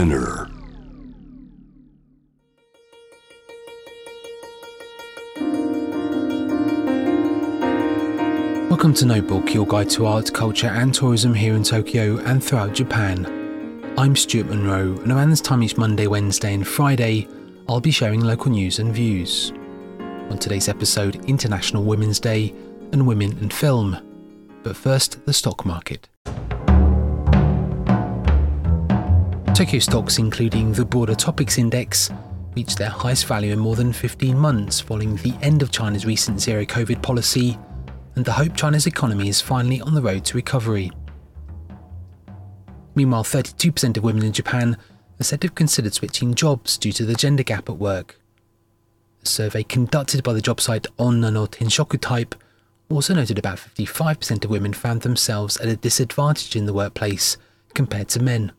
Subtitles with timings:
[0.00, 0.48] Spinner.
[8.70, 12.72] Welcome to Notebook, your guide to art, culture, and tourism here in Tokyo and throughout
[12.72, 13.26] Japan.
[13.98, 17.28] I'm Stuart Monroe, and around this time each Monday, Wednesday, and Friday,
[17.68, 19.52] I'll be sharing local news and views.
[20.30, 22.54] On today's episode, International Women's Day
[22.92, 23.98] and Women in Film.
[24.62, 26.08] But first, the stock market.
[29.60, 32.10] Tokyo stocks, including the broader TOPIX Index,
[32.56, 36.40] reached their highest value in more than 15 months following the end of China's recent
[36.40, 37.58] zero COVID policy
[38.14, 40.90] and the hope China's economy is finally on the road to recovery.
[42.94, 44.78] Meanwhile, 32% of women in Japan
[45.20, 48.18] are said to have considered switching jobs due to the gender gap at work.
[49.22, 52.34] A survey conducted by the job site Onna Tenshoku Type
[52.88, 57.36] also noted about 55% of women found themselves at a disadvantage in the workplace
[57.74, 58.52] compared to men.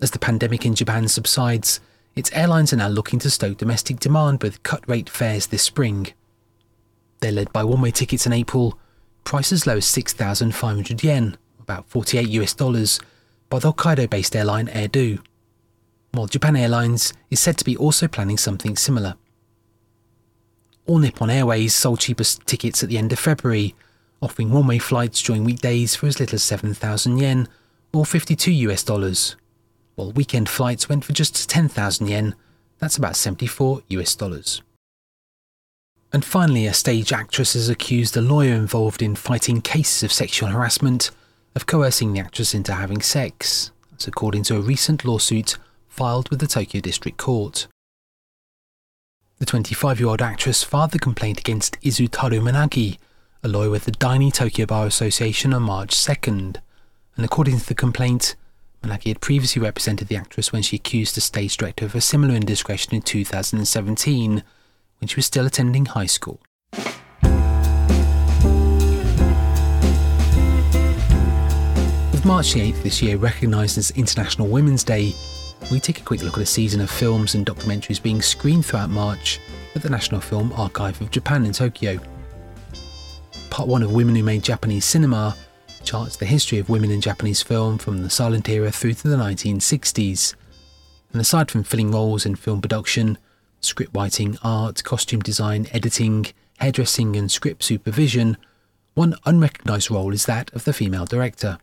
[0.00, 1.80] As the pandemic in Japan subsides,
[2.14, 6.08] its airlines are now looking to stoke domestic demand with cut rate fares this spring.
[7.20, 8.78] They're led by one way tickets in April,
[9.24, 13.00] prices low as 6,500 yen, about 48 US dollars,
[13.50, 15.20] by the Hokkaido based airline AirDo.
[16.12, 19.16] While Japan Airlines is said to be also planning something similar.
[20.86, 23.74] All Nippon Airways sold cheapest tickets at the end of February,
[24.22, 27.48] offering one way flights during weekdays for as little as 7,000 yen
[27.92, 29.36] or 52 US dollars,
[29.98, 32.36] while weekend flights went for just 10,000 yen,
[32.78, 34.62] that's about 74 US dollars.
[36.12, 40.50] And finally, a stage actress has accused a lawyer involved in fighting cases of sexual
[40.50, 41.10] harassment
[41.56, 43.72] of coercing the actress into having sex.
[43.90, 45.58] That's according to a recent lawsuit
[45.88, 47.66] filed with the Tokyo District Court.
[49.38, 52.98] The 25 year old actress filed the complaint against Izutaru Managi,
[53.42, 56.58] a lawyer with the Daini Tokyo Bar Association, on March 2nd.
[57.16, 58.36] And according to the complaint,
[58.82, 62.34] Managi had previously represented the actress when she accused the stage director of a similar
[62.34, 64.42] indiscretion in 2017
[65.00, 66.40] when she was still attending high school.
[72.12, 75.14] With March 8th this year recognised as International Women's Day,
[75.70, 78.90] we take a quick look at a season of films and documentaries being screened throughout
[78.90, 79.40] March
[79.74, 81.98] at the National Film Archive of Japan in Tokyo.
[83.50, 85.36] Part 1 of Women Who Made Japanese Cinema
[85.88, 89.16] charts the history of women in Japanese film from the silent era through to the
[89.16, 90.34] 1960s.
[91.12, 93.16] And aside from filling roles in film production,
[93.62, 96.26] script writing, art, costume design, editing,
[96.58, 98.36] hairdressing, and script supervision,
[98.92, 101.56] one unrecognised role is that of the female director.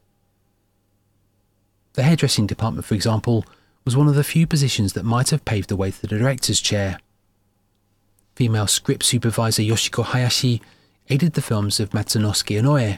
[1.93, 3.45] The hairdressing department, for example,
[3.83, 6.61] was one of the few positions that might have paved the way to the director's
[6.61, 6.97] chair.
[8.35, 10.63] Female script supervisor Yoshiko Hayashi
[11.09, 12.97] aided the films of Matsunosuke Inoue,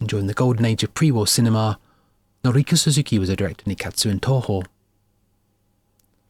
[0.00, 1.78] and during the golden age of pre war cinema,
[2.42, 4.64] Noriko Suzuki was a director in Nikkatsu and Toho.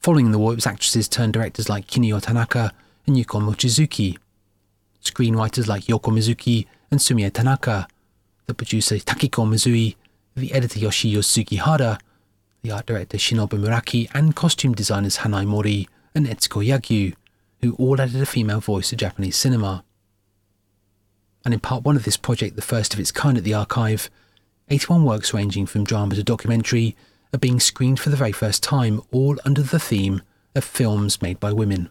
[0.00, 2.72] Following the war, it was actresses turned directors like Kinuyo Tanaka
[3.06, 4.18] and Yuko Mochizuki,
[5.02, 7.86] screenwriters like Yoko Mizuki and Sumie Tanaka,
[8.46, 9.94] the producer Takiko Mizui,
[10.34, 12.00] the editor Yoshio Sugihara,
[12.62, 17.14] the art director Shinobu Muraki, and costume designers Hanae Mori and Etsuko Yagyu,
[17.60, 19.84] who all added a female voice to Japanese cinema.
[21.44, 24.10] And in part one of this project, the first of its kind at the archive,
[24.68, 26.96] 81 works ranging from drama to documentary
[27.32, 30.22] are being screened for the very first time, all under the theme
[30.54, 31.90] of films made by women.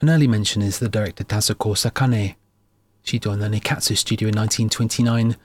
[0.00, 2.36] An early mention is the director Tazuko Sakane.
[3.02, 5.36] She joined the Nikkatsu studio in 1929,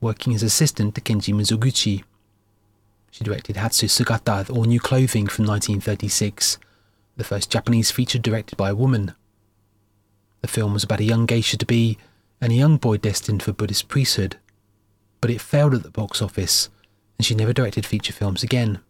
[0.00, 2.04] working as assistant to Kenji Mizoguchi.
[3.10, 6.58] She directed Hatsu Sugata, All New Clothing from 1936,
[7.16, 9.14] the first Japanese feature directed by a woman.
[10.40, 11.98] The film was about a young geisha to be
[12.40, 14.36] and a young boy destined for Buddhist priesthood,
[15.20, 16.68] but it failed at the box office
[17.18, 18.80] and she never directed feature films again.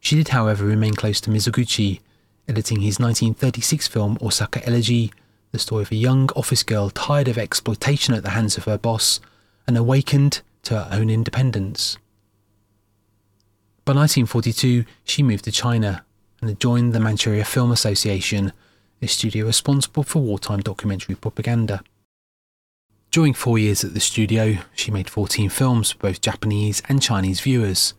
[0.00, 2.00] She did, however, remain close to Mizoguchi,
[2.48, 5.12] editing his 1936 film Osaka Elegy,
[5.52, 8.78] the story of a young office girl tired of exploitation at the hands of her
[8.78, 9.20] boss
[9.66, 11.96] and awakened to her own independence.
[13.84, 16.04] By 1942, she moved to China
[16.40, 18.52] and joined the Manchuria Film Association,
[19.02, 21.82] a studio responsible for wartime documentary propaganda.
[23.10, 27.40] During four years at the studio, she made 14 films for both Japanese and Chinese
[27.40, 27.94] viewers.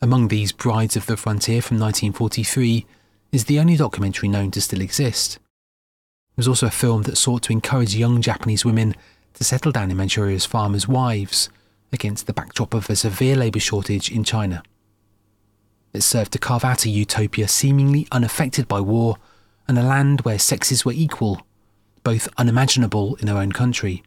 [0.00, 2.84] Among these, Brides of the Frontier from 1943
[3.30, 5.36] is the only documentary known to still exist.
[5.36, 8.96] It was also a film that sought to encourage young Japanese women
[9.34, 11.48] to settle down in Manchuria as farmers' wives
[11.92, 14.62] against the backdrop of a severe labour shortage in China.
[15.92, 19.18] It served to carve out a utopia seemingly unaffected by war
[19.68, 21.46] and a land where sexes were equal,
[22.04, 24.02] both unimaginable in their own country.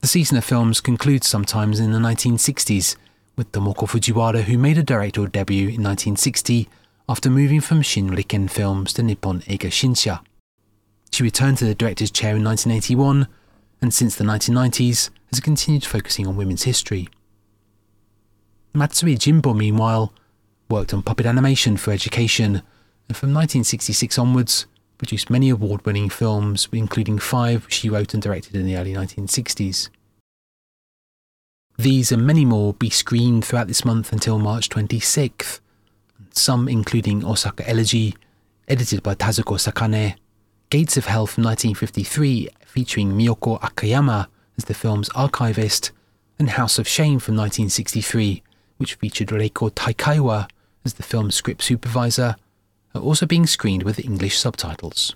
[0.00, 2.96] The season of films concludes sometimes in the 1960s
[3.36, 6.68] with Tomoko Fujiwara, who made a directorial debut in 1960
[7.08, 10.20] after moving from Shinriken Films to Nippon Eiga Shinsha.
[11.12, 13.28] She returned to the director's chair in 1981
[13.82, 17.08] and since the 1990s has continued focusing on women's history.
[18.72, 20.12] Matsui Jimbo, meanwhile,
[20.68, 22.62] worked on puppet animation for education
[23.10, 24.66] and from 1966 onwards
[24.96, 29.88] produced many award winning films, including five she wrote and directed in the early 1960s.
[31.76, 35.58] These and many more be screened throughout this month until March 26th,
[36.30, 38.14] some including Osaka Elegy,
[38.68, 40.14] edited by Tazuko Sakane,
[40.68, 45.90] Gates of Hell from 1953, featuring Miyoko Akiyama as the film's archivist,
[46.38, 48.44] and House of Shame from 1963,
[48.76, 50.48] which featured Reiko Taikaiwa
[50.84, 52.36] as the film's script supervisor,
[52.94, 55.14] are also being screened with English subtitles.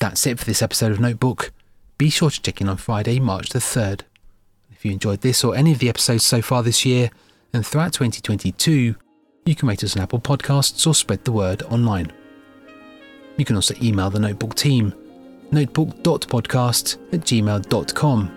[0.00, 1.52] That's it for this episode of Notebook.
[1.96, 4.02] Be sure to check in on Friday, March the 3rd.
[4.70, 7.10] If you enjoyed this or any of the episodes so far this year
[7.52, 8.94] and throughout 2022,
[9.44, 12.12] you can rate us on Apple Podcasts or spread the word online.
[13.36, 14.94] You can also email the Notebook team,
[15.50, 18.30] notebook.podcast at gmail.com,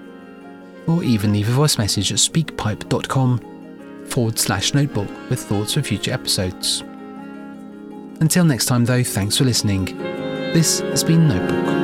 [0.88, 6.12] or even leave a voice message at speakpipe.com forward slash notebook with thoughts for future
[6.12, 6.84] episodes.
[8.22, 9.98] Until next time, though, thanks for listening.
[10.54, 11.81] This has been Notebook.